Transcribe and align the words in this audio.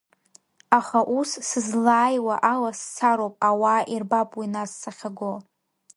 Аха 0.77 0.99
ус, 1.17 1.29
сызлааиуа 1.49 2.35
ала, 2.53 2.71
сцароуп, 2.79 3.35
ауаа 3.49 3.81
ирбап 3.93 4.29
уи 4.37 4.47
нас 4.55 4.71
сахьаго. 4.81 5.33